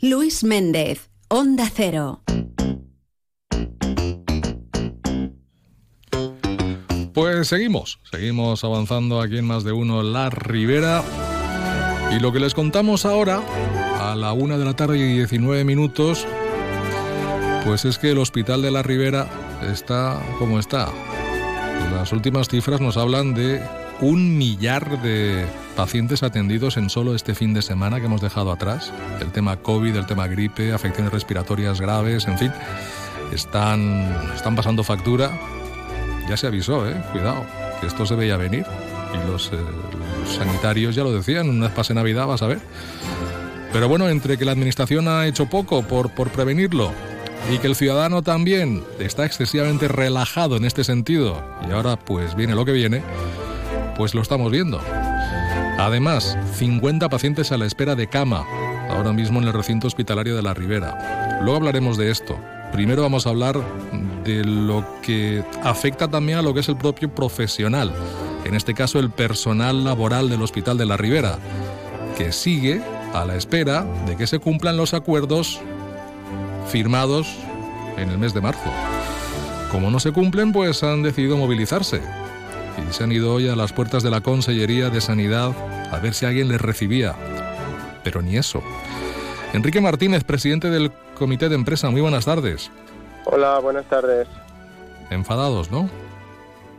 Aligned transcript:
Luis 0.00 0.44
Méndez, 0.44 1.10
Onda 1.26 1.68
Cero. 1.74 2.22
Pues 7.12 7.48
seguimos, 7.48 7.98
seguimos 8.08 8.62
avanzando 8.62 9.20
aquí 9.20 9.38
en 9.38 9.44
más 9.44 9.64
de 9.64 9.72
uno 9.72 10.04
La 10.04 10.30
Ribera. 10.30 11.02
Y 12.16 12.20
lo 12.20 12.32
que 12.32 12.38
les 12.38 12.54
contamos 12.54 13.04
ahora, 13.04 13.42
a 14.00 14.14
la 14.14 14.32
una 14.34 14.56
de 14.56 14.64
la 14.64 14.76
tarde 14.76 14.98
y 14.98 15.14
19 15.14 15.64
minutos, 15.64 16.24
pues 17.64 17.84
es 17.84 17.98
que 17.98 18.12
el 18.12 18.18
hospital 18.18 18.62
de 18.62 18.70
La 18.70 18.84
Ribera 18.84 19.28
está 19.68 20.22
como 20.38 20.60
está. 20.60 20.92
Las 21.92 22.12
últimas 22.12 22.48
cifras 22.48 22.80
nos 22.80 22.96
hablan 22.96 23.34
de 23.34 23.60
un 24.00 24.38
millar 24.38 25.02
de 25.02 25.44
pacientes 25.78 26.24
atendidos 26.24 26.76
en 26.76 26.90
solo 26.90 27.14
este 27.14 27.36
fin 27.36 27.54
de 27.54 27.62
semana 27.62 28.00
que 28.00 28.06
hemos 28.06 28.20
dejado 28.20 28.50
atrás. 28.50 28.92
El 29.20 29.30
tema 29.30 29.58
COVID, 29.58 29.94
el 29.94 30.06
tema 30.06 30.26
gripe, 30.26 30.72
afecciones 30.72 31.12
respiratorias 31.12 31.80
graves, 31.80 32.26
en 32.26 32.36
fin, 32.36 32.50
están, 33.32 34.12
están 34.34 34.56
pasando 34.56 34.82
factura. 34.82 35.30
Ya 36.28 36.36
se 36.36 36.48
avisó, 36.48 36.84
¿eh? 36.88 37.00
cuidado, 37.12 37.46
que 37.80 37.86
esto 37.86 38.04
se 38.06 38.16
veía 38.16 38.36
venir. 38.36 38.66
Y 39.14 39.30
los, 39.30 39.52
eh, 39.52 39.56
sanitarios 40.36 40.96
ya 40.96 41.04
lo 41.04 41.12
decían, 41.12 41.48
una 41.48 41.66
vez 41.66 41.76
pase 41.76 41.94
Navidad 41.94 42.26
vas 42.26 42.42
a 42.42 42.48
ver. 42.48 42.58
Pero 43.72 43.88
bueno, 43.88 44.08
entre 44.08 44.36
que 44.36 44.44
la 44.44 44.50
administración 44.50 45.06
ha 45.06 45.28
hecho 45.28 45.46
poco 45.46 45.82
por, 45.82 46.10
por 46.10 46.30
prevenirlo 46.30 46.90
y 47.52 47.58
que 47.58 47.68
el 47.68 47.76
ciudadano 47.76 48.22
también 48.22 48.82
está 48.98 49.24
excesivamente 49.24 49.86
relajado 49.86 50.56
en 50.56 50.64
este 50.64 50.82
sentido, 50.82 51.40
y 51.68 51.70
ahora 51.70 51.96
pues 51.96 52.34
viene 52.34 52.56
lo 52.56 52.64
que 52.64 52.72
viene, 52.72 53.00
pues 53.96 54.12
lo 54.16 54.22
estamos 54.22 54.50
viendo. 54.50 54.80
Además, 55.78 56.36
50 56.54 57.08
pacientes 57.08 57.52
a 57.52 57.56
la 57.56 57.64
espera 57.64 57.94
de 57.94 58.08
cama, 58.08 58.44
ahora 58.90 59.12
mismo 59.12 59.40
en 59.40 59.46
el 59.46 59.54
recinto 59.54 59.86
hospitalario 59.86 60.34
de 60.34 60.42
la 60.42 60.52
Ribera. 60.52 61.38
Luego 61.40 61.58
hablaremos 61.58 61.96
de 61.96 62.10
esto. 62.10 62.36
Primero 62.72 63.02
vamos 63.02 63.26
a 63.26 63.30
hablar 63.30 63.56
de 64.24 64.44
lo 64.44 64.84
que 65.02 65.44
afecta 65.62 66.08
también 66.08 66.38
a 66.38 66.42
lo 66.42 66.52
que 66.52 66.60
es 66.60 66.68
el 66.68 66.76
propio 66.76 67.14
profesional, 67.14 67.94
en 68.44 68.56
este 68.56 68.74
caso 68.74 68.98
el 68.98 69.10
personal 69.10 69.84
laboral 69.84 70.28
del 70.28 70.42
Hospital 70.42 70.76
de 70.78 70.86
la 70.86 70.96
Ribera, 70.96 71.38
que 72.16 72.32
sigue 72.32 72.82
a 73.14 73.24
la 73.24 73.36
espera 73.36 73.86
de 74.04 74.16
que 74.16 74.26
se 74.26 74.40
cumplan 74.40 74.76
los 74.76 74.94
acuerdos 74.94 75.60
firmados 76.68 77.36
en 77.96 78.10
el 78.10 78.18
mes 78.18 78.34
de 78.34 78.40
marzo. 78.40 78.70
Como 79.70 79.92
no 79.92 80.00
se 80.00 80.10
cumplen, 80.10 80.52
pues 80.52 80.82
han 80.82 81.04
decidido 81.04 81.36
movilizarse 81.36 82.00
y 82.86 82.92
se 82.92 83.04
han 83.04 83.12
ido 83.12 83.34
hoy 83.34 83.48
a 83.48 83.56
las 83.56 83.72
puertas 83.72 84.02
de 84.02 84.10
la 84.10 84.20
Consellería 84.20 84.90
de 84.90 85.00
Sanidad 85.00 85.52
a 85.92 85.98
ver 86.00 86.14
si 86.14 86.26
alguien 86.26 86.48
les 86.48 86.60
recibía. 86.60 87.14
Pero 88.04 88.22
ni 88.22 88.36
eso. 88.36 88.62
Enrique 89.52 89.80
Martínez, 89.80 90.24
presidente 90.24 90.70
del 90.70 90.92
Comité 91.18 91.48
de 91.48 91.54
Empresa, 91.54 91.90
muy 91.90 92.00
buenas 92.00 92.24
tardes. 92.24 92.70
Hola, 93.24 93.58
buenas 93.58 93.86
tardes. 93.86 94.28
Enfadados, 95.10 95.70
¿no? 95.70 95.88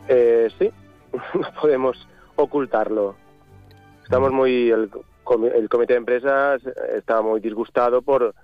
Eh, 0.08 0.50
sí, 0.58 0.70
no 1.38 1.52
podemos 1.60 2.08
ocultarlo. 2.36 3.16
Estamos 4.02 4.32
muy... 4.32 4.70
El, 4.70 4.90
el 5.54 5.68
Comité 5.68 5.92
de 5.92 5.98
Empresas 5.98 6.60
está 6.96 7.22
muy 7.22 7.40
disgustado 7.40 8.02
por, 8.02 8.34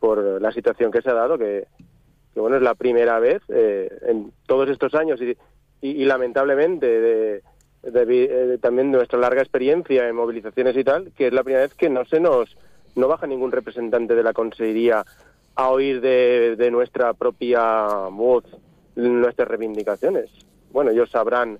por 0.00 0.40
la 0.40 0.52
situación 0.52 0.90
que 0.90 1.02
se 1.02 1.10
ha 1.10 1.14
dado, 1.14 1.36
que, 1.36 1.66
que 2.32 2.40
bueno, 2.40 2.56
es 2.56 2.62
la 2.62 2.74
primera 2.74 3.18
vez 3.18 3.42
eh, 3.48 3.90
en 4.06 4.32
todos 4.46 4.68
estos 4.70 4.94
años 4.94 5.20
y, 5.20 5.36
y, 5.82 6.04
lamentablemente 6.04 6.86
de, 6.86 7.42
de, 7.82 8.06
de, 8.06 8.58
también 8.58 8.90
nuestra 8.90 9.18
larga 9.18 9.42
experiencia 9.42 10.08
en 10.08 10.14
movilizaciones 10.14 10.76
y 10.76 10.84
tal, 10.84 11.12
que 11.12 11.26
es 11.26 11.32
la 11.32 11.42
primera 11.42 11.64
vez 11.64 11.74
que 11.74 11.90
no 11.90 12.04
se 12.06 12.20
nos 12.20 12.56
no 12.94 13.08
baja 13.08 13.26
ningún 13.26 13.52
representante 13.52 14.14
de 14.14 14.22
la 14.22 14.32
consejería 14.32 15.04
a 15.54 15.68
oír 15.68 16.00
de, 16.00 16.56
de 16.56 16.70
nuestra 16.70 17.12
propia 17.14 17.86
voz 18.10 18.44
nuestras 18.94 19.48
reivindicaciones. 19.48 20.30
Bueno, 20.70 20.90
ellos 20.90 21.10
sabrán 21.10 21.58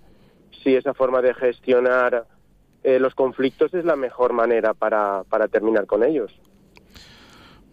si 0.63 0.75
esa 0.75 0.95
forma 0.95 1.23
de 1.23 1.35
gestionar 1.35 2.27
eh, 2.83 2.99
los 2.99 3.15
conflictos 3.15 3.73
es 3.75 3.85
la 3.85 3.97
mejor 3.97 4.33
manera 4.33 4.75
para, 4.75 5.25
para 5.29 5.49
terminar 5.49 5.87
con 5.87 6.05
ellos. 6.05 6.33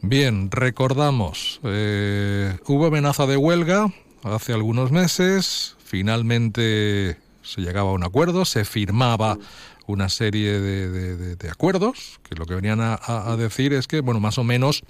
Bien, 0.01 0.49
recordamos, 0.49 1.59
eh, 1.63 2.57
hubo 2.67 2.85
amenaza 2.85 3.25
de 3.25 3.35
huelga 3.35 3.88
hace 4.23 4.53
algunos 4.53 4.91
meses, 4.91 5.75
finalmente 5.89 7.17
se 7.41 7.61
llegaba 7.61 7.89
a 7.89 7.94
un 7.94 8.03
acuerdo, 8.03 8.45
se 8.45 8.63
firmaba 8.63 9.39
una 9.88 10.07
serie 10.07 10.59
de, 10.59 11.35
de, 11.35 11.50
acuerdos, 11.50 12.19
que 12.22 12.35
lo 12.35 12.45
que 12.45 12.53
venían 12.53 12.79
a, 12.79 13.35
decir 13.38 13.73
es 13.73 13.88
que, 13.88 14.01
bueno, 14.01 14.19
más 14.19 14.38
o 14.38 14.44
menos 14.44 14.83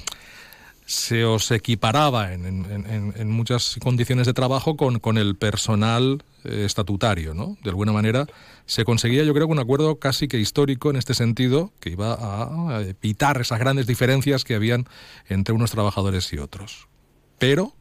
se 0.86 1.24
os 1.24 1.52
equiparaba 1.52 2.34
en, 2.34 3.30
muchas 3.30 3.78
condiciones 3.82 4.28
de 4.28 4.34
trabajo 4.34 4.76
con, 4.76 5.18
el 5.18 5.38
personal 5.38 6.22
eh, 6.44 6.64
estatutario, 6.66 7.34
¿no? 7.34 7.58
De 7.64 7.70
alguna 7.70 7.94
manera 7.94 8.28
se 8.66 8.84
conseguía, 8.84 9.24
yo 9.24 9.34
creo, 9.34 9.48
un 9.48 9.60
acuerdo 9.60 10.00
casi 10.00 10.28
que 10.28 10.38
histórico 10.38 10.90
en 10.90 10.98
este 10.98 11.14
sentido, 11.14 11.72
que 11.80 11.92
iba 11.92 12.18
a, 12.20 12.82
evitar 12.82 13.40
esas 13.40 13.60
grandes 13.60 13.88
diferencias 13.88 14.44
que 14.44 14.56
habían 14.56 14.86
entre 15.30 15.54
unos 15.54 15.72
trabajadores 15.72 16.34
y 16.34 16.40
otros. 16.40 16.90
Pero. 17.38 17.74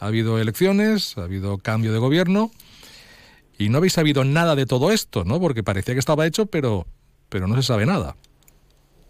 Ha 0.00 0.06
habido 0.06 0.38
elecciones, 0.38 1.16
ha 1.18 1.24
habido 1.24 1.58
cambio 1.58 1.92
de 1.92 1.98
gobierno 1.98 2.50
y 3.58 3.68
no 3.68 3.78
habéis 3.78 3.94
sabido 3.94 4.24
nada 4.24 4.54
de 4.56 4.66
todo 4.66 4.90
esto, 4.90 5.24
¿no? 5.24 5.40
Porque 5.40 5.62
parecía 5.62 5.94
que 5.94 6.00
estaba 6.00 6.26
hecho, 6.26 6.46
pero, 6.46 6.86
pero 7.28 7.46
no 7.46 7.54
se 7.56 7.62
sabe 7.62 7.86
nada. 7.86 8.16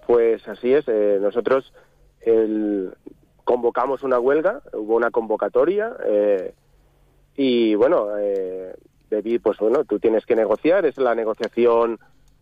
Pues 0.06 0.46
así 0.48 0.72
es. 0.72 0.84
Eh, 0.88 1.18
nosotros 1.20 1.72
el, 2.20 2.92
convocamos 3.44 4.02
una 4.02 4.18
huelga, 4.18 4.62
hubo 4.72 4.96
una 4.96 5.10
convocatoria 5.10 5.96
eh, 6.06 6.54
y 7.36 7.74
bueno, 7.74 8.08
eh, 8.18 8.74
pues 9.42 9.58
bueno, 9.58 9.84
tú 9.84 9.98
tienes 9.98 10.26
que 10.26 10.36
negociar, 10.36 10.86
es 10.86 10.96
la 10.98 11.14
negociación 11.14 11.98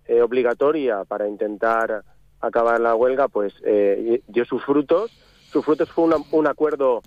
eh, 0.06 0.22
obligatoria 0.22 1.04
para 1.04 1.28
intentar 1.28 2.02
acabar 2.40 2.80
la 2.80 2.94
huelga, 2.94 3.28
pues 3.28 3.54
eh, 3.64 4.22
dio 4.26 4.44
sus 4.44 4.64
frutos. 4.64 5.10
Sus 5.50 5.64
frutos 5.64 5.90
fue 5.90 6.04
una, 6.04 6.16
un 6.30 6.46
acuerdo, 6.46 7.02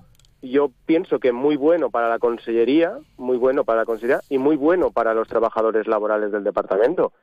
yo 0.46 0.72
pienso 0.86 1.20
que 1.20 1.32
muy 1.32 1.56
bueno 1.56 1.90
para 1.90 2.10
la 2.10 2.20
Consellería, 2.20 2.98
muy 3.18 3.38
bueno 3.38 3.64
para 3.64 3.80
la 3.80 3.86
Consellería 3.86 4.22
y 4.30 4.38
muy 4.38 4.56
bueno 4.56 4.92
para 4.92 5.14
los 5.14 5.28
trabajadores 5.28 5.88
laborales 5.88 6.32
del 6.32 6.44
departamento. 6.44 7.14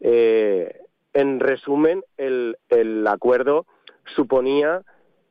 Eh, 0.00 0.80
en 1.12 1.40
resumen, 1.40 2.02
el, 2.16 2.56
el 2.68 3.06
acuerdo 3.06 3.66
suponía 4.16 4.82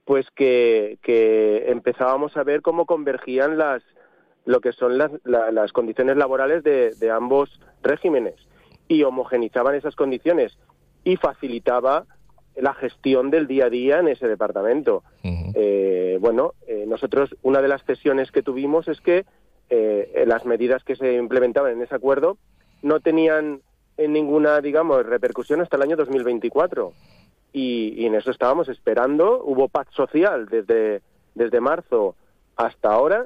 pues 0.05 0.29
que, 0.31 0.97
que 1.01 1.69
empezábamos 1.71 2.35
a 2.37 2.43
ver 2.43 2.61
cómo 2.61 2.85
convergían 2.85 3.57
las 3.57 3.83
lo 4.43 4.59
que 4.59 4.71
son 4.71 4.97
las, 4.97 5.11
la, 5.23 5.51
las 5.51 5.71
condiciones 5.71 6.17
laborales 6.17 6.63
de, 6.63 6.95
de, 6.95 7.11
ambos 7.11 7.59
regímenes 7.83 8.35
y 8.87 9.03
homogenizaban 9.03 9.75
esas 9.75 9.95
condiciones 9.95 10.57
y 11.03 11.15
facilitaba 11.17 12.05
la 12.55 12.73
gestión 12.73 13.29
del 13.31 13.47
día 13.47 13.65
a 13.65 13.69
día 13.69 13.99
en 13.99 14.07
ese 14.07 14.27
departamento. 14.27 15.03
Uh 15.23 15.27
-huh. 15.27 15.51
eh, 15.55 16.17
bueno, 16.19 16.53
eh, 16.67 16.85
nosotros 16.87 17.35
una 17.41 17.61
de 17.61 17.67
las 17.67 17.83
cesiones 17.83 18.31
que 18.31 18.43
tuvimos 18.43 18.87
es 18.87 18.99
que 19.01 19.25
eh, 19.69 20.23
las 20.27 20.45
medidas 20.45 20.83
que 20.83 20.95
se 20.95 21.13
implementaban 21.13 21.71
en 21.71 21.81
ese 21.81 21.95
acuerdo 21.95 22.37
no 22.81 22.99
tenían 22.99 23.61
ninguna, 23.97 24.61
digamos, 24.61 25.05
repercusión 25.05 25.61
hasta 25.61 25.77
el 25.77 25.83
año 25.83 25.95
2024 25.95 26.91
y, 27.53 27.93
y, 27.97 28.05
en 28.05 28.15
eso 28.15 28.31
estábamos 28.31 28.67
esperando. 28.69 29.43
Hubo 29.43 29.67
paz 29.67 29.87
social 29.91 30.47
desde, 30.47 31.01
desde 31.35 31.59
marzo 31.59 32.15
hasta 32.55 32.91
ahora 32.91 33.25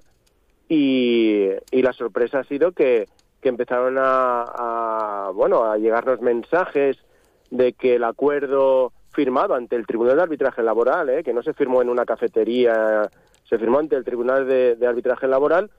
y, 0.68 1.50
y 1.72 1.82
la 1.82 1.94
sorpresa 1.94 2.40
ha 2.40 2.44
sido 2.44 2.74
que, 2.74 3.08
que 3.42 3.50
empezaron 3.50 3.98
a, 3.98 4.44
a, 4.44 5.32
bueno, 5.34 5.64
a 5.64 5.78
llegarnos 5.78 6.22
mensajes 6.22 6.98
de 7.52 7.74
que 7.74 7.96
el 7.96 8.04
acuerdo 8.04 8.92
firmado 9.16 9.56
ante 9.56 9.76
el 9.76 9.88
Tribunal 9.88 10.18
de 10.18 10.24
Arbitraje 10.24 10.62
Laboral, 10.62 11.10
¿eh? 11.10 11.24
que 11.24 11.34
no 11.34 11.42
se 11.42 11.54
firmó 11.54 11.82
en 11.82 11.90
una 11.90 12.06
cafetería, 12.06 13.10
se 13.44 13.58
firmó 13.58 13.80
ante 13.80 13.96
el 13.96 14.04
Tribunal 14.04 14.46
de, 14.48 14.76
de 14.76 14.88
Arbitraje 14.88 15.28
Laboral, 15.28 15.72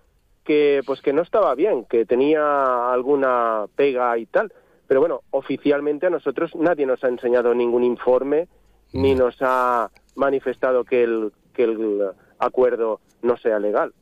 que 0.43 0.81
pues 0.87 1.03
que 1.03 1.13
no 1.13 1.23
estaba 1.23 1.55
bien, 1.55 1.85
que 1.85 2.07
tenía 2.07 2.91
alguna 2.93 3.67
pega 3.77 4.17
y 4.17 4.27
tal. 4.27 4.53
Pero 4.87 5.01
bueno, 5.01 5.21
oficialmente 5.31 6.07
a 6.07 6.11
nosotros 6.11 6.55
nadie 6.55 6.87
nos 6.87 7.03
ha 7.05 7.09
enseñado 7.09 7.55
ningún 7.55 7.85
informe 7.85 8.49
ni 8.93 9.15
nos 9.15 9.37
ha 9.41 9.91
manifestado 10.15 10.85
que 10.85 11.03
el, 11.03 11.33
que 11.53 11.65
el 11.65 12.11
acuerdo 12.39 13.01
no 13.23 13.37
sea 13.37 13.59
legal. 13.59 13.93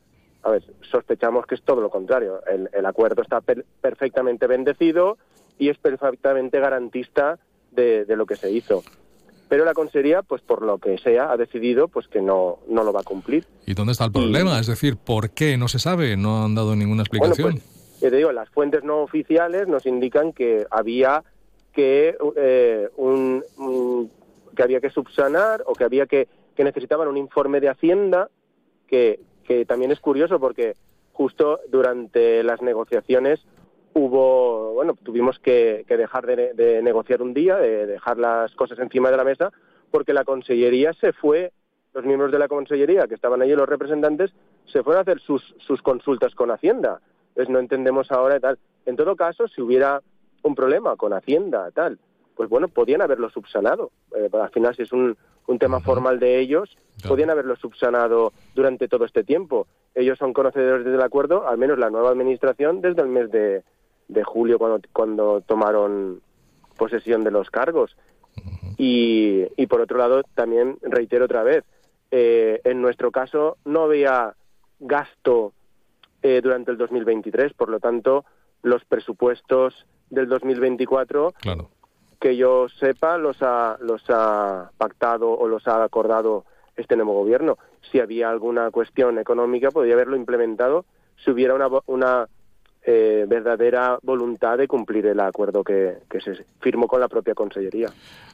A 0.43 0.51
ver, 0.51 0.63
sospechamos 0.81 1.47
que 1.47 1.55
es 1.55 1.63
todo 1.63 1.81
lo 1.81 1.89
contrario. 1.89 2.41
El, 2.45 2.69
el 2.71 2.85
acuerdo 2.85 3.23
está 3.23 3.41
per 3.41 3.65
perfectamente 3.81 4.45
bendecido 4.45 5.17
y 5.57 5.69
es 5.69 5.77
perfectamente 5.79 6.59
garantista 6.59 7.39
de, 7.71 8.05
de, 8.05 8.15
lo 8.15 8.25
que 8.25 8.35
se 8.35 8.51
hizo. 8.51 8.83
Pero 9.55 9.63
la 9.63 9.73
Consejería, 9.73 10.21
pues 10.21 10.41
por 10.41 10.63
lo 10.63 10.79
que 10.79 10.97
sea, 10.97 11.31
ha 11.31 11.37
decidido 11.37 11.87
pues 11.87 12.09
que 12.09 12.21
no, 12.21 12.59
no 12.67 12.83
lo 12.83 12.91
va 12.91 12.99
a 12.99 13.03
cumplir. 13.03 13.45
¿Y 13.65 13.73
dónde 13.73 13.93
está 13.93 14.03
el 14.03 14.11
problema? 14.11 14.57
Y... 14.57 14.59
Es 14.59 14.67
decir, 14.67 14.97
¿por 14.97 15.29
qué? 15.29 15.55
No 15.55 15.69
se 15.69 15.79
sabe, 15.79 16.17
no 16.17 16.43
han 16.43 16.55
dado 16.55 16.75
ninguna 16.75 17.03
explicación. 17.03 17.51
Bueno, 17.51 17.61
pues, 17.61 18.11
te 18.11 18.17
digo, 18.17 18.33
las 18.33 18.49
fuentes 18.49 18.83
no 18.83 18.97
oficiales 18.97 19.69
nos 19.69 19.85
indican 19.85 20.33
que 20.33 20.67
había 20.69 21.23
que 21.71 22.17
eh, 22.35 22.89
un, 22.97 23.45
un, 23.57 24.11
que 24.53 24.61
había 24.61 24.81
que 24.81 24.89
subsanar 24.89 25.63
o 25.65 25.73
que 25.73 25.85
había 25.85 26.05
que 26.05 26.27
que 26.53 26.65
necesitaban 26.65 27.07
un 27.07 27.15
informe 27.15 27.61
de 27.61 27.69
Hacienda, 27.69 28.29
que, 28.87 29.21
que 29.47 29.63
también 29.65 29.93
es 29.93 30.01
curioso 30.01 30.37
porque 30.37 30.75
justo 31.13 31.61
durante 31.69 32.43
las 32.43 32.61
negociaciones 32.61 33.45
hubo, 33.95 34.73
bueno, 34.73 34.93
tuvimos 35.01 35.39
que, 35.39 35.85
dejar 35.87 36.25
de, 36.25 36.81
negociar 36.83 37.21
un 37.21 37.33
día, 37.33 37.55
de 37.55 37.85
dejar 37.85 38.17
las 38.17 38.53
cosas 38.55 38.77
encima 38.79 39.09
de 39.09 39.17
la 39.17 39.23
mesa, 39.23 39.51
porque 39.89 40.13
la 40.13 40.25
consellería 40.25 40.91
se 40.93 41.13
fue, 41.13 41.53
los 41.93 42.03
miembros 42.03 42.31
de 42.33 42.39
la 42.39 42.49
consellería, 42.49 43.07
que 43.07 43.15
estaban 43.15 43.41
allí 43.41 43.55
los 43.55 43.69
representantes, 43.69 44.33
se 44.65 44.83
fueron 44.83 44.99
a 44.99 45.01
hacer 45.03 45.21
sus, 45.21 45.55
sus 45.59 45.81
consultas 45.81 46.35
con 46.35 46.51
Hacienda. 46.51 46.99
Entonces 47.29 47.49
no 47.49 47.59
entendemos 47.59 48.11
ahora 48.11 48.37
tal. 48.39 48.59
En 48.85 48.97
todo 48.97 49.15
caso, 49.15 49.47
si 49.47 49.61
hubiera 49.61 50.01
un 50.43 50.55
problema 50.55 50.97
con 50.97 51.13
Hacienda, 51.13 51.71
tal, 51.71 51.97
pues 52.35 52.49
bueno, 52.49 52.67
podían 52.67 53.01
haberlo 53.01 53.29
subsanado. 53.29 53.91
Eh, 54.13 54.29
al 54.33 54.49
final, 54.49 54.75
si 54.75 54.81
es 54.81 54.91
un, 54.91 55.15
un 55.47 55.57
tema 55.57 55.79
formal 55.79 56.19
de 56.19 56.41
ellos, 56.41 56.77
podían 57.07 57.29
haberlo 57.29 57.55
subsanado 57.55 58.33
durante 58.55 58.89
todo 58.89 59.05
este 59.05 59.23
tiempo. 59.23 59.67
Ellos 59.93 60.17
son 60.17 60.33
conocedores 60.33 60.85
del 60.85 61.01
acuerdo, 61.01 61.47
al 61.47 61.57
menos 61.57 61.79
la 61.79 61.89
nueva 61.89 62.09
administración, 62.09 62.81
desde 62.81 63.01
el 63.01 63.07
mes 63.07 63.31
de, 63.31 63.63
de 64.07 64.23
julio 64.23 64.57
cuando, 64.59 64.81
cuando 64.93 65.41
tomaron 65.41 66.21
posesión 66.77 67.23
de 67.23 67.31
los 67.31 67.49
cargos. 67.49 67.95
y, 68.77 69.45
y, 69.55 69.67
por 69.67 69.81
otro 69.81 69.97
lado, 69.97 70.23
también 70.35 70.77
reitero 70.81 71.25
otra 71.25 71.43
vez, 71.43 71.63
eh, 72.11 72.61
en 72.63 72.81
nuestro 72.81 73.11
caso 73.11 73.57
no 73.65 73.83
había 73.83 74.35
gasto 74.79 75.53
eh, 76.21 76.41
durante 76.41 76.71
el 76.71 76.77
2023, 76.77 77.53
por 77.53 77.69
lo 77.69 77.79
tanto, 77.79 78.25
los 78.61 78.83
presupuestos 78.85 79.85
del 80.09 80.27
2024, 80.27 81.33
que 82.19 82.37
yo 82.37 82.67
sepa, 82.69 83.17
los 83.17 83.37
ha, 83.41 83.77
los 83.79 84.03
ha 84.09 84.71
pactado 84.77 85.31
o 85.31 85.47
los 85.47 85.67
ha 85.67 85.83
acordado 85.83 86.45
este 86.75 86.95
nuevo 86.95 87.13
gobierno. 87.13 87.57
Si 87.91 87.99
había 87.99 88.29
alguna 88.29 88.71
cuestión 88.71 89.19
económica, 89.19 89.71
podría 89.71 89.93
haberlo 89.93 90.15
implementado 90.15 90.85
si 91.23 91.31
hubiera 91.31 91.53
una, 91.53 91.67
una 91.85 92.27
eh, 92.87 93.25
verdadera 93.27 93.97
voluntad 94.03 94.59
de 94.59 94.67
cumplir 94.67 95.07
el 95.07 95.19
acuerdo 95.19 95.63
que, 95.63 95.97
se 96.23 96.45
firmó 96.59 96.87
con 96.87 96.99
la 96.99 97.07
propia 97.07 97.33
Consellería. 97.33 97.87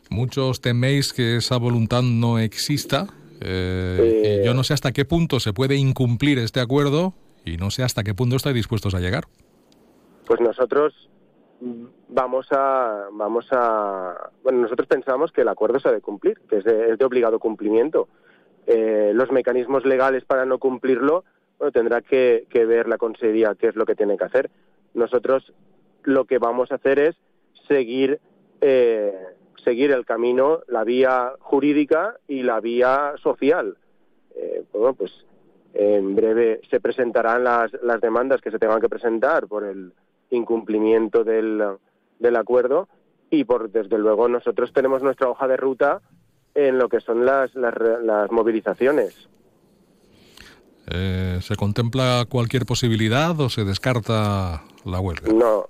Muchos 0.09 0.59
teméis 0.59 1.13
que 1.13 1.37
esa 1.37 1.57
voluntad 1.57 2.01
no 2.01 2.37
exista. 2.37 3.07
Eh, 3.39 4.41
y 4.41 4.45
yo 4.45 4.53
no 4.53 4.63
sé 4.63 4.73
hasta 4.73 4.91
qué 4.91 5.05
punto 5.05 5.39
se 5.39 5.53
puede 5.53 5.75
incumplir 5.75 6.37
este 6.37 6.59
acuerdo 6.59 7.13
y 7.45 7.57
no 7.57 7.71
sé 7.71 7.83
hasta 7.83 8.03
qué 8.03 8.13
punto 8.13 8.35
estáis 8.35 8.55
dispuestos 8.55 8.93
a 8.93 8.99
llegar. 8.99 9.23
Pues 10.25 10.41
nosotros 10.41 11.09
vamos 12.09 12.47
a 12.51 13.07
vamos 13.13 13.47
a 13.51 14.31
bueno 14.43 14.59
nosotros 14.59 14.87
pensamos 14.87 15.31
que 15.31 15.41
el 15.41 15.47
acuerdo 15.47 15.79
se 15.79 15.89
ha 15.89 15.91
de 15.91 16.01
cumplir 16.01 16.39
que 16.49 16.57
es 16.57 16.63
de, 16.63 17.05
obligado 17.05 17.37
cumplimiento 17.37 18.07
eh, 18.65 19.11
los 19.13 19.31
mecanismos 19.31 19.85
legales 19.85 20.25
para 20.25 20.45
no 20.45 20.57
cumplirlo 20.57 21.23
tendrá 21.69 22.01
que, 22.01 22.47
ver 22.51 22.87
la 22.87 22.97
Consejería 22.97 23.55
qué 23.55 23.67
es 23.67 23.75
lo 23.75 23.85
que 23.85 23.95
tiene 23.95 24.17
que 24.17 24.23
hacer. 24.23 24.49
Nosotros 24.93 25.53
lo 26.03 26.25
que 26.25 26.39
vamos 26.39 26.71
a 26.71 26.75
hacer 26.75 26.97
es 26.97 27.15
seguir, 27.67 28.19
eh, 28.61 29.13
seguir 29.63 29.91
el 29.91 30.05
camino, 30.05 30.61
la 30.67 30.83
vía 30.83 31.33
jurídica 31.39 32.15
y 32.27 32.41
la 32.41 32.59
vía 32.59 33.13
social. 33.21 33.77
Eh, 34.35 34.63
bueno, 34.73 34.95
pues 34.95 35.11
en 35.73 36.15
breve 36.15 36.61
se 36.69 36.79
presentarán 36.79 37.43
las, 37.43 37.71
las 37.83 38.01
demandas 38.01 38.41
que 38.41 38.51
se 38.51 38.59
tengan 38.59 38.81
que 38.81 38.89
presentar 38.89 39.47
por 39.47 39.63
el 39.63 39.93
incumplimiento 40.31 41.23
del, 41.23 41.63
del 42.19 42.35
acuerdo 42.35 42.87
y 43.29 43.43
por 43.43 43.69
desde 43.69 43.97
luego 43.97 44.27
nosotros 44.27 44.73
tenemos 44.73 45.03
nuestra 45.03 45.29
hoja 45.29 45.47
de 45.47 45.57
ruta 45.57 46.01
en 46.53 46.77
lo 46.77 46.89
que 46.89 46.99
son 46.99 47.25
las, 47.25 47.55
las, 47.55 47.73
las 48.03 48.31
movilizaciones. 48.31 49.29
Eh, 50.89 51.39
¿Se 51.41 51.55
contempla 51.55 52.25
cualquier 52.27 52.65
posibilidad 52.65 53.39
o 53.39 53.49
se 53.49 53.63
descarta 53.63 54.63
la 54.85 54.99
huelga? 54.99 55.31
No, 55.31 55.69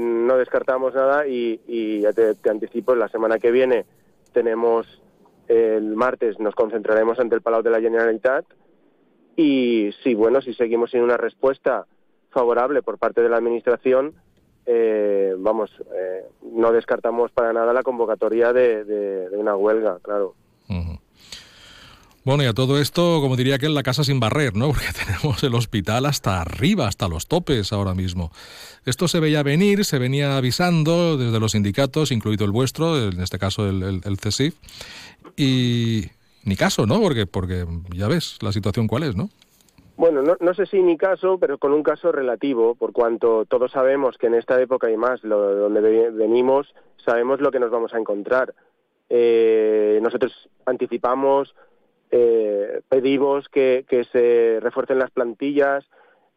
no 0.00 0.36
descartamos 0.36 0.94
nada 0.94 1.26
y, 1.26 2.00
ya 2.00 2.12
te, 2.12 2.50
anticipo, 2.50 2.94
la 2.94 3.08
semana 3.08 3.38
que 3.38 3.50
viene 3.50 3.86
tenemos, 4.32 4.86
el 5.48 5.94
martes 5.94 6.38
nos 6.38 6.54
concentraremos 6.54 7.18
ante 7.18 7.34
el 7.34 7.42
Palau 7.42 7.62
de 7.62 7.70
la 7.70 7.80
Generalitat 7.80 8.44
y 9.36 9.90
si, 10.02 10.14
bueno, 10.14 10.42
si 10.42 10.52
seguimos 10.54 10.90
sin 10.90 11.00
una 11.02 11.16
respuesta 11.16 11.86
favorable 12.30 12.82
por 12.82 12.98
parte 12.98 13.22
de 13.22 13.28
la 13.28 13.36
Administración, 13.36 14.14
eh, 14.66 15.34
vamos, 15.38 15.70
eh, 15.94 16.26
no 16.42 16.72
descartamos 16.72 17.30
para 17.30 17.52
nada 17.52 17.72
la 17.72 17.82
convocatoria 17.82 18.52
de, 18.52 19.28
una 19.32 19.56
huelga, 19.56 19.98
claro. 20.02 20.34
Bueno, 22.28 22.42
y 22.42 22.46
a 22.46 22.52
todo 22.52 22.78
esto, 22.78 23.22
como 23.22 23.36
diría 23.36 23.56
que 23.56 23.64
en 23.64 23.74
la 23.74 23.82
casa 23.82 24.04
sin 24.04 24.20
barrer, 24.20 24.54
¿no? 24.54 24.66
Porque 24.68 24.84
tenemos 24.92 25.42
el 25.42 25.54
hospital 25.54 26.04
hasta 26.04 26.42
arriba, 26.42 26.86
hasta 26.86 27.08
los 27.08 27.26
topes 27.26 27.72
ahora 27.72 27.94
mismo. 27.94 28.32
Esto 28.84 29.08
se 29.08 29.18
veía 29.18 29.42
venir, 29.42 29.86
se 29.86 29.98
venía 29.98 30.36
avisando 30.36 31.16
desde 31.16 31.40
los 31.40 31.52
sindicatos, 31.52 32.12
incluido 32.12 32.44
el 32.44 32.50
vuestro, 32.50 32.98
en 32.98 33.22
este 33.22 33.38
caso 33.38 33.66
el, 33.66 33.82
el, 33.82 34.52
y 35.38 36.02
ni 36.44 36.54
caso, 36.54 36.84
¿no? 36.84 37.00
Porque, 37.00 37.24
porque 37.24 37.64
ya 37.96 38.08
ves 38.08 38.36
la 38.42 38.52
situación 38.52 38.88
cuál 38.88 39.04
es, 39.04 39.16
¿no? 39.16 39.30
Bueno, 39.96 40.20
no, 40.20 40.36
no, 40.38 40.52
sé 40.52 40.66
si 40.66 40.82
ni 40.82 40.98
caso, 40.98 41.38
pero 41.38 41.56
con 41.56 41.72
un 41.72 41.82
caso 41.82 42.12
relativo, 42.12 42.74
por 42.74 42.92
cuanto 42.92 43.46
todos 43.46 43.72
sabemos 43.72 44.18
que 44.18 44.26
en 44.26 44.34
esta 44.34 44.60
época 44.60 44.90
y 44.90 44.98
más, 44.98 45.24
lo, 45.24 45.54
donde 45.54 46.10
venimos, 46.10 46.74
sabemos 47.02 47.40
lo 47.40 47.50
que 47.50 47.58
nos 47.58 47.70
vamos 47.70 47.94
a 47.94 47.98
encontrar. 47.98 48.52
Eh, 49.08 49.98
nosotros 50.02 50.50
anticipamos 50.66 51.54
eh, 52.10 52.80
pedimos 52.88 53.48
que, 53.48 53.84
se 54.12 54.60
refuercen 54.60 54.98
las 54.98 55.10
plantillas. 55.10 55.84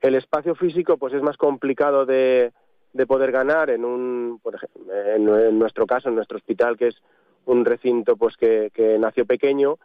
El 0.02 0.16
espacio 0.16 0.56
físico, 0.56 0.98
pues 0.98 1.14
es 1.14 1.22
más 1.22 1.38
complicado 1.38 2.06
de, 2.06 2.52
poder 3.08 3.32
ganar 3.32 3.70
en 3.70 3.86
un, 3.86 4.40
por 4.42 4.56
ejemplo, 4.56 4.94
en, 5.38 5.60
nuestro 5.60 5.86
caso, 5.86 6.10
en 6.10 6.16
nuestro 6.16 6.38
hospital, 6.38 6.78
que 6.78 6.88
es 6.88 7.02
un 7.46 7.66
recinto 7.66 8.18
pues 8.18 8.36
que, 8.38 8.72
nació 9.00 9.26
pequeño, 9.26 9.78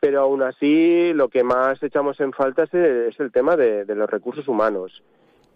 pero 0.00 0.20
aún 0.20 0.42
así 0.42 1.12
lo 1.14 1.28
que 1.28 1.44
más 1.44 1.82
echamos 1.82 2.20
en 2.20 2.32
falta 2.32 2.64
es, 2.64 3.20
el 3.20 3.32
tema 3.32 3.56
de, 3.56 3.84
los 3.86 4.10
recursos 4.10 4.48
humanos. 4.48 5.02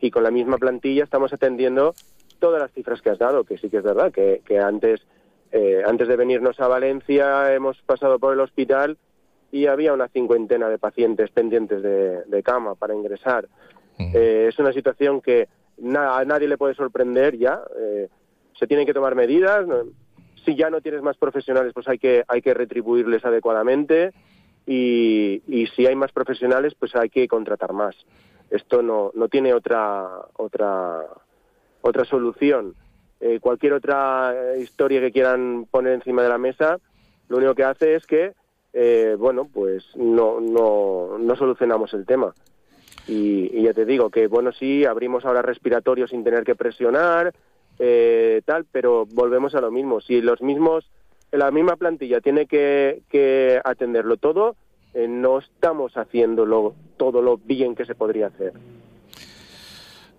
Y 0.00 0.10
con 0.10 0.22
la 0.22 0.30
misma 0.30 0.58
plantilla 0.58 1.04
estamos 1.04 1.32
atendiendo 1.32 1.94
todas 2.38 2.60
las 2.60 2.72
cifras 2.72 3.00
que 3.00 3.10
has 3.10 3.18
dado, 3.18 3.44
que 3.44 3.58
sí 3.58 3.70
que 3.70 3.78
es 3.78 3.82
verdad, 3.82 4.12
que, 4.12 4.58
antes, 4.58 5.06
eh, 5.52 5.82
antes 5.86 6.08
de 6.08 6.16
venirnos 6.16 6.60
a 6.60 6.68
Valencia 6.68 7.54
hemos 7.54 7.80
pasado 7.82 8.18
por 8.18 8.34
el 8.34 8.40
hospital 8.40 8.98
y 9.54 9.68
había 9.68 9.92
una 9.92 10.08
cincuentena 10.08 10.68
de 10.68 10.78
pacientes 10.78 11.30
pendientes 11.30 11.80
de, 11.80 12.42
cama 12.42 12.74
para 12.74 12.92
ingresar. 12.92 13.48
Eh, 14.00 14.46
es 14.48 14.58
una 14.58 14.72
situación 14.72 15.20
que 15.20 15.46
a 15.94 16.24
nadie 16.24 16.48
le 16.48 16.58
puede 16.58 16.74
sorprender 16.74 17.38
ya. 17.38 17.60
Eh, 17.78 18.08
se 18.58 18.66
tienen 18.66 18.84
que 18.84 18.92
tomar 18.92 19.14
medidas. 19.14 19.64
Si 20.44 20.56
ya 20.56 20.70
no 20.70 20.80
tienes 20.80 21.02
más 21.02 21.16
profesionales, 21.18 21.72
pues 21.72 21.86
hay 21.86 22.00
que, 22.00 22.24
hay 22.26 22.42
que 22.42 22.52
retribuirles 22.52 23.24
adecuadamente. 23.24 24.10
Y, 24.66 25.40
y 25.46 25.68
si 25.68 25.86
hay 25.86 25.94
más 25.94 26.10
profesionales, 26.10 26.74
pues 26.76 26.96
hay 26.96 27.08
que 27.08 27.28
contratar 27.28 27.72
más. 27.72 27.94
Esto 28.50 28.82
no, 28.82 29.12
no 29.14 29.28
tiene 29.28 29.54
otra, 29.54 30.08
otra, 30.32 31.06
otra 31.80 32.04
solución. 32.04 32.74
Eh, 33.20 33.38
cualquier 33.38 33.74
otra 33.74 34.34
historia 34.58 35.00
que 35.00 35.12
quieran 35.12 35.68
poner 35.70 35.92
encima 35.92 36.24
de 36.24 36.28
la 36.28 36.38
mesa, 36.38 36.80
lo 37.28 37.36
único 37.36 37.54
que 37.54 37.62
hace 37.62 37.94
es 37.94 38.04
que 38.04 38.34
eh, 38.74 39.14
bueno, 39.16 39.48
pues 39.50 39.84
no, 39.94 40.40
no, 40.40 41.16
no 41.16 41.36
solucionamos 41.36 41.94
el 41.94 42.04
tema. 42.04 42.34
Y, 43.06 43.62
ya 43.62 43.72
te 43.72 43.84
digo 43.84 44.10
que, 44.10 44.26
bueno, 44.26 44.50
sí, 44.52 44.84
abrimos 44.84 45.24
ahora 45.24 45.42
respiratorio 45.42 46.08
sin 46.08 46.24
tener 46.24 46.42
que 46.42 46.56
presionar, 46.56 47.32
eh, 47.78 48.42
tal, 48.44 48.66
pero 48.70 49.06
volvemos 49.06 49.54
a 49.54 49.60
lo 49.60 49.70
mismo. 49.70 50.00
Si 50.00 50.20
los 50.20 50.42
mismos, 50.42 50.90
la 51.30 51.50
misma 51.52 51.76
plantilla 51.76 52.20
tiene 52.20 52.46
que, 52.46 53.02
que 53.10 53.60
atenderlo 53.64 54.16
todo, 54.16 54.56
eh, 54.92 55.06
no 55.06 55.38
estamos 55.38 55.96
haciéndolo 55.96 56.74
todo 56.96 57.22
lo 57.22 57.38
bien 57.38 57.76
que 57.76 57.84
se 57.84 57.94
podría 57.94 58.26
hacer. 58.26 58.54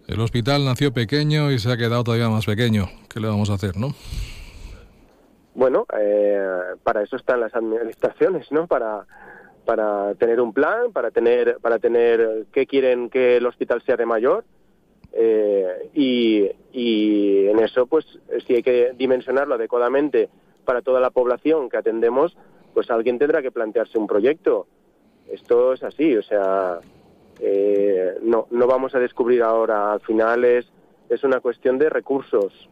El 0.08 0.20
hospital 0.22 0.64
nació 0.64 0.94
pequeño 0.94 1.52
y 1.52 1.60
se 1.60 1.72
ha 1.72 1.78
quedado 1.78 2.04
todavía 2.04 2.30
más 2.30 2.46
pequeño. 2.46 2.86
¿Qué 3.10 3.20
le 3.20 3.28
vamos 3.28 3.50
a 3.50 3.56
hacer, 3.56 3.76
no? 3.76 3.96
Bueno, 5.56 5.86
eh, 5.98 6.76
para 6.84 7.02
eso 7.02 7.16
están 7.16 7.40
las 7.40 7.56
administraciones, 7.56 8.52
¿no? 8.52 8.68
Para, 8.68 9.06
para 9.66 10.14
tener 10.16 10.40
un 10.40 10.54
plan, 10.54 10.92
para 10.92 11.12
tener, 11.12 11.58
para 11.62 11.80
tener 11.80 12.46
qué 12.52 12.68
quieren 12.68 13.10
que 13.10 13.38
el 13.38 13.46
hospital 13.46 13.82
sea 13.82 13.96
de 13.96 14.06
mayor. 14.06 14.44
Eh, 15.14 15.90
y, 15.94 16.52
y 16.74 17.48
en 17.48 17.60
eso, 17.60 17.88
pues, 17.88 18.06
si 18.46 18.56
hay 18.56 18.64
que 18.64 18.92
dimensionarlo 18.98 19.56
adecuadamente 19.56 20.30
para 20.66 20.82
toda 20.82 21.00
la 21.00 21.10
población 21.10 21.70
que 21.70 21.78
atendemos, 21.78 22.38
pues 22.74 22.92
alguien 22.92 23.18
tendrá 23.18 23.42
que 23.42 23.52
plantearse 23.52 23.98
un 23.98 24.08
proyecto. 24.08 24.68
Esto 25.32 25.72
es 25.74 25.84
así, 25.84 26.18
o 26.18 26.22
sea, 26.22 26.80
eh, 27.40 28.18
no, 28.22 28.48
no 28.52 28.68
vamos 28.68 28.94
a 28.94 29.00
descubrir 29.00 29.42
ahora. 29.42 29.94
Al 29.94 30.02
final 30.02 30.44
es, 30.44 30.70
es 31.10 31.24
una 31.24 31.40
cuestión 31.40 31.78
de 31.78 31.90
recursos 31.90 32.70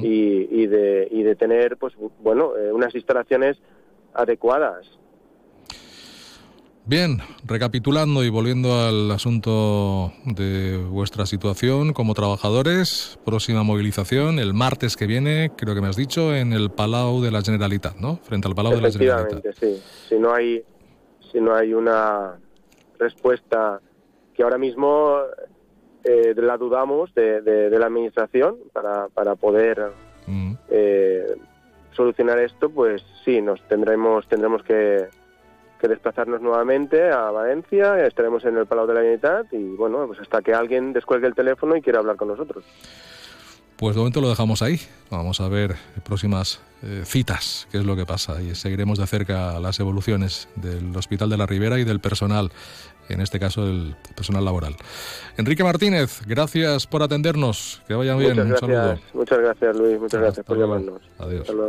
y, 0.00 0.66
de, 0.66 1.08
y 1.10 1.22
de 1.22 1.36
tener 1.36 1.76
pues 1.76 1.94
bueno 2.20 2.56
eh, 2.56 2.72
unas 2.72 2.94
instalaciones 2.94 3.58
adecuadas 4.14 4.86
Bien, 6.84 7.18
recapitulando 7.44 8.24
y 8.24 8.28
volviendo 8.28 8.74
al 8.74 9.08
asunto 9.12 10.12
de 10.24 10.78
vuestra 10.78 11.26
situación 11.26 11.92
como 11.92 12.12
trabajadores, 12.12 13.20
próxima 13.24 13.62
movilización 13.62 14.40
el 14.40 14.52
martes 14.52 14.96
que 14.96 15.06
viene, 15.06 15.52
creo 15.56 15.76
que 15.76 15.80
me 15.80 15.86
has 15.86 15.94
dicho, 15.94 16.34
en 16.34 16.52
el 16.52 16.70
Palau 16.72 17.22
de 17.22 17.30
la 17.30 17.42
Generalitat, 17.42 17.98
¿no? 17.98 18.16
Frente 18.24 18.48
al 18.48 18.56
Palau 18.56 18.74
de 18.74 18.80
la 18.80 18.90
Generalitat. 18.90 19.44
sí. 19.60 19.80
Si 20.08 20.18
no 20.18 20.34
hay, 20.34 20.64
si 21.30 21.40
no 21.40 21.54
hay 21.54 21.72
una 21.72 22.40
respuesta 22.98 23.80
que 24.34 24.42
ahora 24.42 24.58
mismo 24.58 25.18
eh, 26.04 26.34
la 26.36 26.56
dudamos 26.56 27.14
de, 27.14 27.68
la 27.70 27.86
administración 27.86 28.56
para, 28.72 29.08
para 29.08 29.34
poder 29.34 29.92
mm. 30.26 30.54
eh, 30.70 31.26
solucionar 31.92 32.38
esto, 32.38 32.70
pues 32.70 33.02
sí, 33.24 33.40
nos 33.40 33.60
tendremos 33.68 34.26
tendremos 34.28 34.62
que 34.62 35.08
que 35.82 35.88
desplazarnos 35.88 36.40
nuevamente 36.40 37.10
a 37.10 37.32
Valencia, 37.32 38.06
estaremos 38.06 38.44
en 38.44 38.56
el 38.56 38.66
Palau 38.66 38.86
de 38.86 38.94
la 38.94 39.00
Unidad 39.00 39.46
y 39.50 39.74
bueno, 39.74 40.06
pues 40.06 40.20
hasta 40.20 40.40
que 40.40 40.54
alguien 40.54 40.92
descuelgue 40.92 41.26
el 41.26 41.34
teléfono 41.34 41.74
y 41.74 41.82
quiera 41.82 41.98
hablar 41.98 42.14
con 42.14 42.28
nosotros. 42.28 42.64
Pues 43.82 43.96
de 43.96 43.98
momento 43.98 44.20
lo 44.20 44.28
dejamos 44.28 44.62
ahí. 44.62 44.78
Vamos 45.10 45.40
a 45.40 45.48
ver 45.48 45.74
próximas 46.04 46.60
eh, 46.84 47.02
citas, 47.04 47.66
qué 47.72 47.78
es 47.78 47.84
lo 47.84 47.96
que 47.96 48.06
pasa. 48.06 48.40
Y 48.40 48.54
seguiremos 48.54 48.96
de 48.96 49.08
cerca 49.08 49.58
las 49.58 49.80
evoluciones 49.80 50.48
del 50.54 50.96
Hospital 50.96 51.28
de 51.28 51.36
la 51.36 51.46
Ribera 51.46 51.80
y 51.80 51.84
del 51.84 51.98
personal, 51.98 52.52
en 53.08 53.20
este 53.20 53.40
caso 53.40 53.66
el 53.66 53.96
personal 54.14 54.44
laboral. 54.44 54.76
Enrique 55.36 55.64
Martínez, 55.64 56.20
gracias 56.28 56.86
por 56.86 57.02
atendernos. 57.02 57.82
Que 57.88 57.94
vayan 57.94 58.20
bien. 58.20 58.36
Muchas 58.46 58.68
gracias. 58.68 59.14
Muchas 59.14 59.38
gracias, 59.40 59.76
Luis. 59.76 59.98
Muchas 59.98 60.20
gracias 60.20 60.46
por 60.46 60.58
llamarnos. 60.58 61.02
Adiós. 61.18 61.48